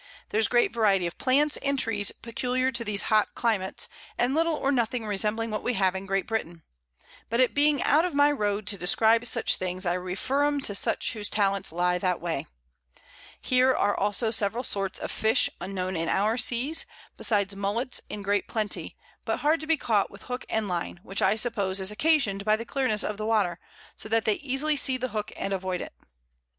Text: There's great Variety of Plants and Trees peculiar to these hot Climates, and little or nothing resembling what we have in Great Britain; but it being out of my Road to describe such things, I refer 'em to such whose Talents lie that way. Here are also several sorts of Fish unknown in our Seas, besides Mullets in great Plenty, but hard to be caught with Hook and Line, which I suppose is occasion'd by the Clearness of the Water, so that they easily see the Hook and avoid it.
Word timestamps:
There's 0.29 0.47
great 0.47 0.73
Variety 0.73 1.05
of 1.05 1.19
Plants 1.19 1.57
and 1.57 1.77
Trees 1.77 2.11
peculiar 2.23 2.71
to 2.71 2.83
these 2.83 3.03
hot 3.13 3.35
Climates, 3.35 3.87
and 4.17 4.33
little 4.33 4.55
or 4.55 4.71
nothing 4.71 5.05
resembling 5.05 5.51
what 5.51 5.61
we 5.61 5.75
have 5.75 5.93
in 5.95 6.07
Great 6.07 6.25
Britain; 6.25 6.63
but 7.29 7.39
it 7.39 7.53
being 7.53 7.83
out 7.83 8.03
of 8.03 8.15
my 8.15 8.31
Road 8.31 8.65
to 8.65 8.79
describe 8.79 9.27
such 9.27 9.57
things, 9.57 9.85
I 9.85 9.93
refer 9.93 10.43
'em 10.47 10.59
to 10.61 10.73
such 10.73 11.13
whose 11.13 11.29
Talents 11.29 11.71
lie 11.71 11.99
that 11.99 12.19
way. 12.19 12.47
Here 13.39 13.75
are 13.75 13.95
also 13.95 14.31
several 14.31 14.63
sorts 14.63 14.97
of 14.97 15.11
Fish 15.11 15.51
unknown 15.59 15.95
in 15.95 16.09
our 16.09 16.35
Seas, 16.35 16.87
besides 17.15 17.55
Mullets 17.55 18.01
in 18.09 18.23
great 18.23 18.47
Plenty, 18.47 18.97
but 19.23 19.41
hard 19.41 19.59
to 19.61 19.67
be 19.67 19.77
caught 19.77 20.09
with 20.09 20.23
Hook 20.23 20.45
and 20.49 20.67
Line, 20.67 20.99
which 21.03 21.21
I 21.21 21.35
suppose 21.35 21.79
is 21.79 21.91
occasion'd 21.91 22.43
by 22.43 22.55
the 22.55 22.65
Clearness 22.65 23.03
of 23.03 23.17
the 23.17 23.27
Water, 23.27 23.59
so 23.95 24.09
that 24.09 24.25
they 24.25 24.33
easily 24.37 24.75
see 24.75 24.97
the 24.97 25.09
Hook 25.09 25.31
and 25.37 25.53
avoid 25.53 25.79
it. 25.79 25.93